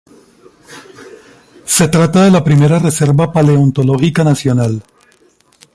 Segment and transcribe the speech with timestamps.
[1.65, 4.81] Se trata de la primera "reserva paleontológica nacional".